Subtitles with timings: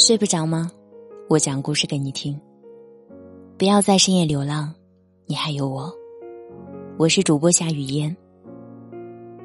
[0.00, 0.72] 睡不着吗？
[1.28, 2.40] 我讲故事给你听。
[3.58, 4.72] 不要在深夜流浪，
[5.26, 5.92] 你还有我。
[6.98, 8.16] 我是主播夏雨嫣。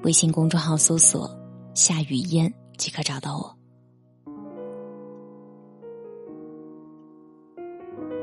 [0.03, 1.29] 微信公众号搜索
[1.75, 3.53] “夏雨嫣”即可找到我。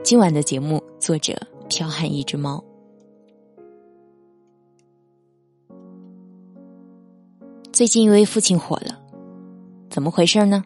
[0.03, 1.35] 今晚的节目作者
[1.69, 2.65] 剽悍一只猫。
[7.75, 8.99] 最近一位父亲火了，
[9.91, 10.65] 怎么回事呢？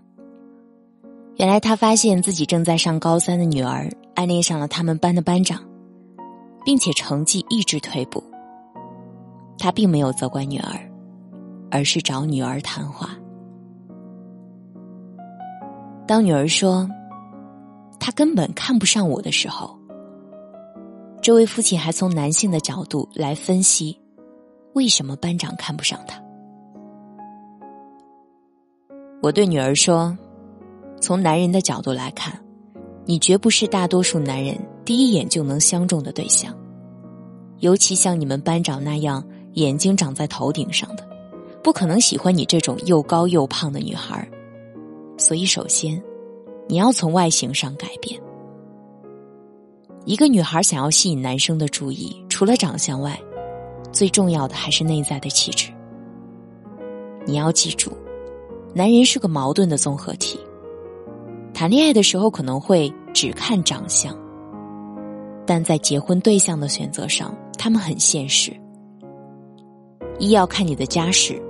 [1.36, 5.62] 原来他发现自己正在上高三的女儿暗恋上了他们班的班长，
[6.64, 8.24] 并且成绩一直退步。
[9.58, 10.80] 他并没有责怪女儿，
[11.70, 13.10] 而是找女儿谈话。
[16.06, 16.88] 当女儿说
[18.00, 19.78] 他根本看不上我的时候，
[21.20, 23.98] 这位父亲还从男性的角度来分析
[24.72, 26.18] 为什么班长看不上他。
[29.20, 30.16] 我对女儿说。
[31.00, 32.38] 从男人的角度来看，
[33.04, 36.56] 你绝不是大多数男人第一眼就能相中的对象，
[37.60, 41.06] 尤其像你们班长那样眼睛长在头顶上的，
[41.62, 44.28] 不可能喜欢你这种又高又胖的女孩
[45.18, 46.02] 所以，首先，
[46.68, 48.20] 你要从外形上改变。
[50.04, 53.18] 一个女孩想要吸引男生的注意，除了长相外，
[53.92, 55.70] 最重要的还是内在的气质。
[57.24, 57.92] 你要记住，
[58.74, 60.38] 男人是个矛盾的综合体。
[61.56, 64.14] 谈恋爱的时候可能会只看长相，
[65.46, 68.52] 但在结婚对象的选择上，他们很现实：
[70.18, 71.42] 一要看你的家世，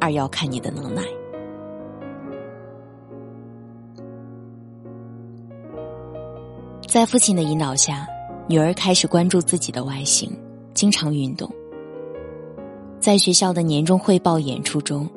[0.00, 1.02] 二要看你的能耐。
[6.86, 8.06] 在父亲的引导下，
[8.46, 10.30] 女儿开始关注自己的外形，
[10.74, 11.50] 经常运动。
[13.00, 15.10] 在学校的年终汇报演出中，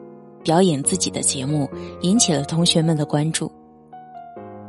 [0.43, 1.69] 表演自己的节目，
[2.01, 3.51] 引起了同学们的关注。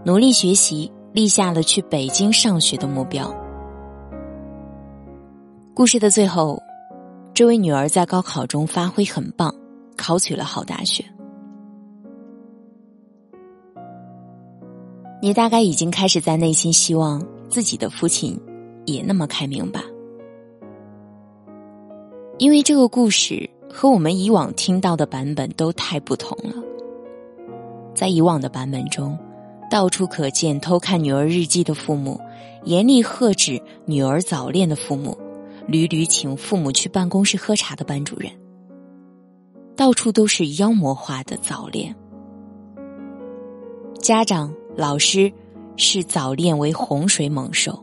[0.05, 3.35] 努力学习，立下了去北京上学的目标。
[5.75, 6.63] 故事的最后，
[7.35, 9.53] 这位女儿在高考中发挥很棒，
[9.97, 11.05] 考取了好大学。
[15.21, 18.41] 你大概已经开始在内心希望自己的父亲
[18.87, 19.83] 也那么开明吧？
[22.39, 26.55] 因为这个故事和我们以往听到的版本都太不同了。
[27.95, 29.19] 在以往的版本中。
[29.71, 32.21] 到处可见偷看女儿日记的父母，
[32.65, 35.17] 严厉呵止女儿早恋的父母，
[35.67, 38.31] 屡屡请父母去办公室喝茶的班主任。
[39.77, 41.95] 到处都是妖魔化的早恋，
[44.01, 45.31] 家长、老师
[45.77, 47.79] 视早恋为洪水猛兽，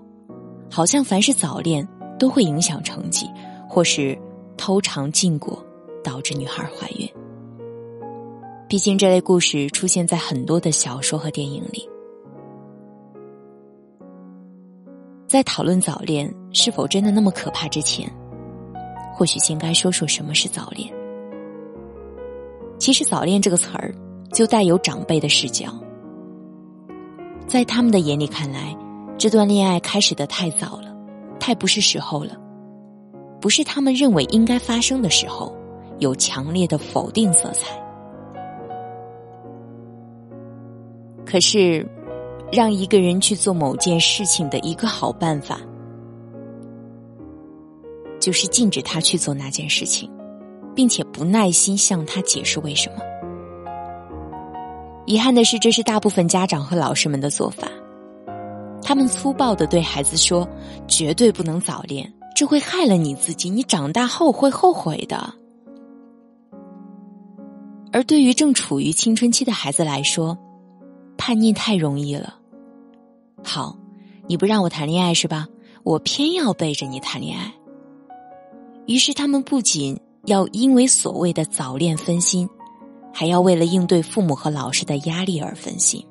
[0.70, 1.88] 好像凡是早恋
[2.20, 3.28] 都会影响成绩，
[3.70, 4.18] 或是
[4.58, 5.64] 偷尝禁果
[6.04, 7.10] 导致女孩怀孕。
[8.68, 11.88] 毕竟这类故事出现在很多的小说和电影里。
[15.28, 18.12] 在讨论早恋是否真的那么可怕之前，
[19.14, 20.92] 或许先该说说什么是早恋。
[22.80, 23.94] 其实“早恋”这个词儿
[24.34, 25.72] 就带有长辈的视角，
[27.48, 28.76] 在他们的眼里看来，
[29.16, 30.96] 这段恋爱开始的太早了，
[31.40, 32.36] 太不是时候了，
[33.40, 35.56] 不是他们认为应该发生的时候，
[36.00, 37.85] 有强烈的否定色彩。
[41.36, 41.86] 可是，
[42.50, 45.60] 让一个人去做某件事情的一个好办法，
[48.22, 50.10] 就是禁止他去做那件事情，
[50.74, 53.00] 并且不耐心向他解释为什么。
[55.06, 57.68] 遗憾的是，这是大部分家长和老师们的做法。
[58.82, 60.48] 他们粗暴的对孩子说
[60.88, 65.34] ：“绝对不能早恋，这会害了你自己，你长大后会后悔的。”
[67.92, 70.38] 而对于正处于青春期的孩子来说，
[71.18, 72.40] 叛逆太容易了。
[73.44, 73.78] 好，
[74.28, 75.48] 你不让我谈恋爱是吧？
[75.84, 77.54] 我偏要背着你谈恋爱。
[78.88, 82.50] 于是他们不仅要因为所谓的早恋分心，
[83.14, 86.06] 还要为了应对父母和老师的压力而分心。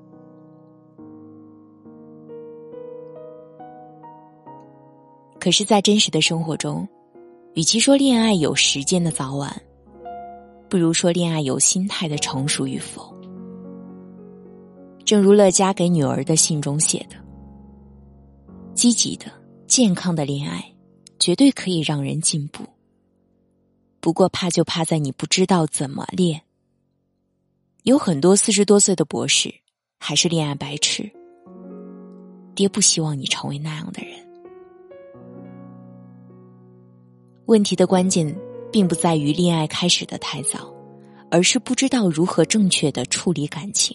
[5.39, 6.89] 可是，在真实的生活中，
[7.55, 9.55] 与其说恋爱有时间的早晚，
[10.69, 13.14] 不如说恋爱有心态的成熟与否。
[15.05, 17.17] 正如乐嘉给女儿的信中写的
[18.75, 19.27] ：“积极的、
[19.67, 20.65] 健康的恋爱，
[21.19, 22.65] 绝对可以让人进步。
[24.01, 26.41] 不过怕就怕在你不知道怎么练。
[27.83, 29.55] 有很多四十多岁的博士
[29.99, 31.11] 还是恋爱白痴。
[32.55, 34.15] 爹不希望你成为那样的人。
[37.45, 38.35] 问题的关键
[38.73, 40.73] 并不在于恋爱开始的太早，
[41.31, 43.95] 而是不知道如何正确的处理感情。”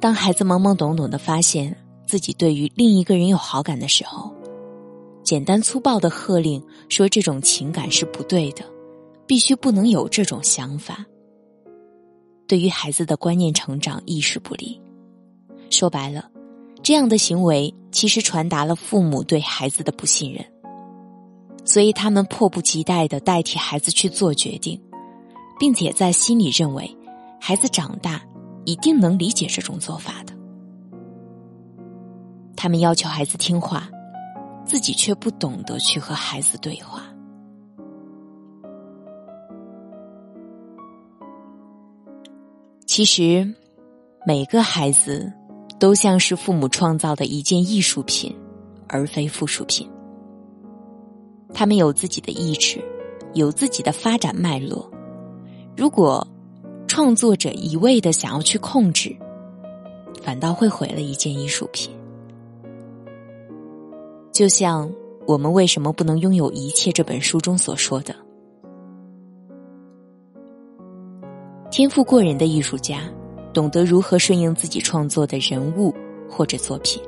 [0.00, 4.32] 当孩子懵懵懂懂的发现自己对于另一个人有好感的时候，
[5.24, 8.64] 简单粗暴的喝令说这种情感是不对的，
[9.26, 11.04] 必须不能有这种想法。
[12.46, 14.80] 对于孩子的观念成长意识不利，
[15.68, 16.30] 说白了，
[16.82, 20.42] 这样的行为其实传达了父母对孩子的不信任，
[21.64, 24.80] 所以他们迫不及待的代替孩子去做决定，
[25.58, 26.96] 并且在心里认为
[27.40, 28.22] 孩子长大。
[28.68, 30.34] 一定能理解这种做法的。
[32.54, 33.88] 他们要求孩子听话，
[34.66, 37.04] 自己却不懂得去和孩子对话。
[42.84, 43.54] 其实，
[44.26, 45.32] 每个孩子
[45.78, 48.36] 都像是父母创造的一件艺术品，
[48.86, 49.88] 而非附属品。
[51.54, 52.84] 他们有自己的意志，
[53.32, 54.90] 有自己的发展脉络。
[55.74, 56.26] 如果
[56.88, 59.14] 创作者一味的想要去控制，
[60.20, 61.94] 反倒会毁了一件艺术品。
[64.32, 64.90] 就像
[65.26, 68.16] 我们为什么不能拥有一切这本书中所说的，
[71.70, 73.02] 天赋过人的艺术家
[73.52, 75.94] 懂得如何顺应自己创作的人物
[76.28, 77.00] 或者作品，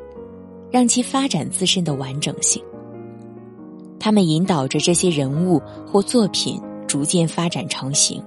[0.70, 2.62] 让其发展自身的完整性。
[3.98, 8.22] 他们引导着这些人物或作品逐渐发展成型。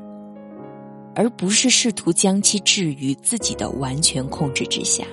[1.15, 5.05] 而不是试图将其置于自己的完全控制之下。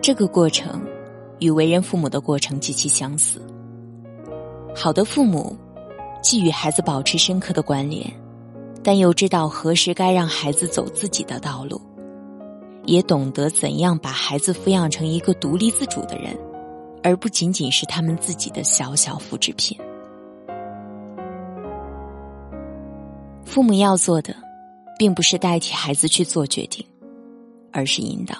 [0.00, 0.80] 这个过程
[1.40, 3.40] 与为人父母的过程极其相似。
[4.74, 5.56] 好的父母
[6.22, 8.08] 既与孩子保持深刻的关联，
[8.82, 11.80] 但又知道何时该让孩子走自己的道路，
[12.84, 16.38] 也懂得怎样把孩子抚养成一个独立自主的人，
[17.02, 19.76] 而不仅仅是他们自己的小小复制品。
[23.56, 24.36] 父母要做的，
[24.98, 26.84] 并不是代替孩子去做决定，
[27.72, 28.36] 而是引导。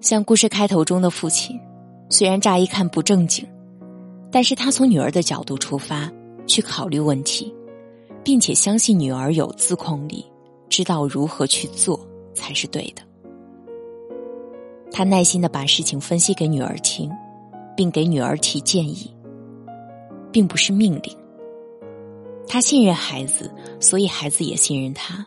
[0.00, 1.60] 像故事开头中的父亲，
[2.08, 3.46] 虽然乍一看不正经，
[4.32, 6.10] 但是他从女儿的角度出发
[6.46, 7.54] 去考虑问题，
[8.24, 10.24] 并且相信女儿有自控力，
[10.70, 12.00] 知道如何去做
[12.32, 13.02] 才是对的。
[14.90, 17.10] 他耐心的把事情分析给女儿听，
[17.76, 19.14] 并给女儿提建议，
[20.32, 21.14] 并不是命令。
[22.54, 25.26] 他信任孩子，所以孩子也信任他。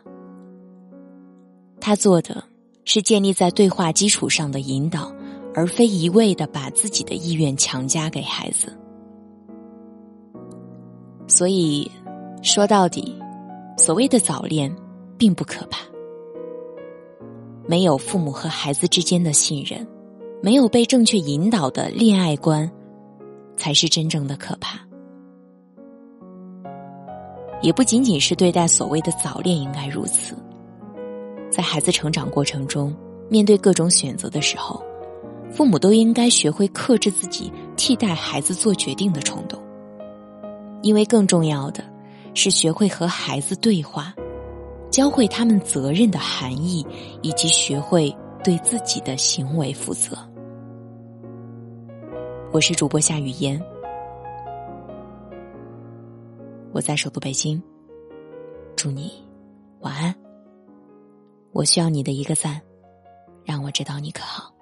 [1.78, 2.42] 他做的
[2.86, 5.12] 是建立在对话基础上的引导，
[5.54, 8.74] 而非一味的把自己的意愿强加给孩子。
[11.26, 11.90] 所以，
[12.42, 13.14] 说到底，
[13.76, 14.74] 所谓的早恋
[15.18, 15.80] 并不可怕。
[17.66, 19.86] 没有父母和孩子之间的信任，
[20.42, 22.72] 没有被正确引导的恋爱观，
[23.58, 24.87] 才是真正的可怕。
[27.60, 30.36] 也不仅仅是对待所谓的早恋应该如此，
[31.50, 32.94] 在孩子成长过程中，
[33.28, 34.82] 面对各种选择的时候，
[35.50, 39.60] 父母都应该学会克制自己替代孩子做决定的冲动，
[40.82, 41.82] 因为更重要的
[42.34, 44.14] 是学会和孩子对话，
[44.90, 46.86] 教会他们责任的含义，
[47.22, 48.14] 以及学会
[48.44, 50.16] 对自己的行为负责。
[52.52, 53.60] 我是主播夏雨嫣。
[56.72, 57.62] 我在首都北京，
[58.76, 59.26] 祝你
[59.80, 60.14] 晚安。
[61.52, 62.60] 我需要你的一个赞，
[63.44, 64.57] 让我知道你可好。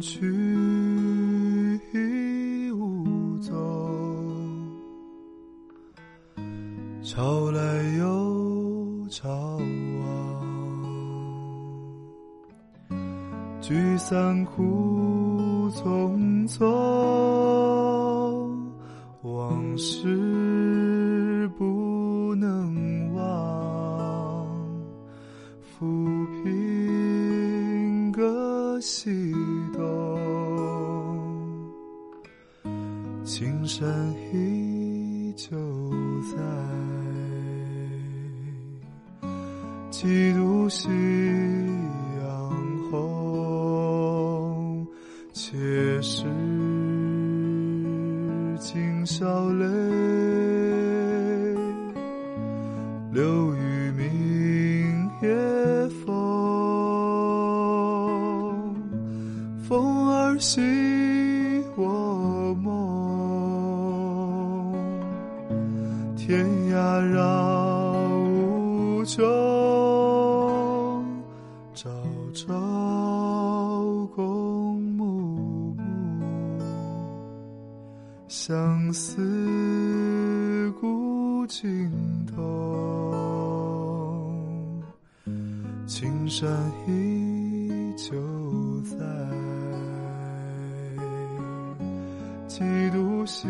[0.00, 0.26] 去
[1.92, 3.54] 已无踪，
[7.02, 7.60] 潮来
[7.98, 9.28] 又潮
[9.58, 10.08] 往，
[13.60, 16.64] 聚散苦匆匆，
[19.22, 21.88] 往事不。
[28.80, 29.17] 西东，
[33.68, 33.86] 山
[34.32, 35.54] 依旧
[36.22, 36.38] 在，
[39.90, 40.88] 几度夕
[42.18, 42.50] 阳
[42.90, 44.86] 红。
[45.34, 45.54] 且
[46.00, 46.24] 是
[48.58, 49.66] 今宵泪，
[53.12, 56.06] 留与明月风。
[59.68, 60.87] 风儿细。
[66.28, 67.94] 天涯绕
[68.28, 69.24] 无穷，
[71.72, 71.88] 朝
[72.34, 72.52] 朝
[74.14, 75.74] 共暮暮，
[78.28, 81.90] 相思古今
[82.26, 82.44] 同，
[85.86, 86.46] 青山
[86.86, 88.12] 依旧
[88.82, 88.98] 在。
[92.46, 93.48] 几度夕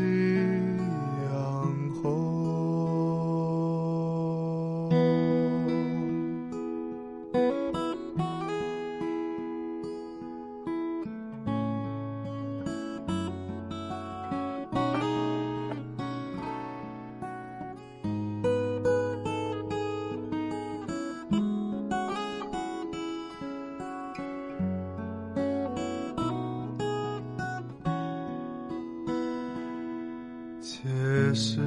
[31.29, 31.61] 且是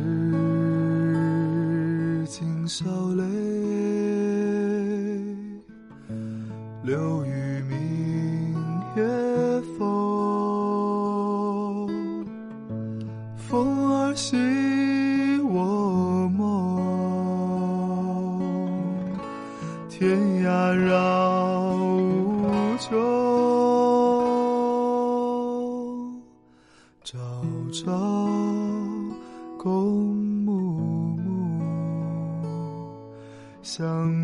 [2.25, 2.83] 今宵
[3.15, 3.23] 泪，
[6.83, 8.55] 流于明
[8.95, 9.03] 月
[9.77, 9.87] 风。
[13.35, 14.35] 风儿系
[15.43, 16.81] 我梦，
[19.89, 20.95] 天涯绕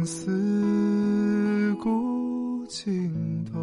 [0.07, 3.59] 思古今同，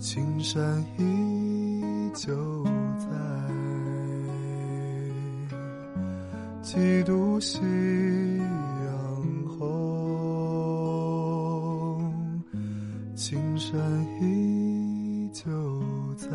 [0.00, 2.64] 青山依旧
[2.98, 3.06] 在，
[6.60, 7.60] 几度夕
[8.40, 8.90] 阳
[9.56, 9.62] 红，
[13.14, 13.80] 青山
[14.20, 15.48] 依旧
[16.16, 16.26] 在。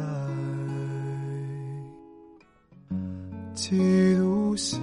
[3.53, 4.79] 几度夕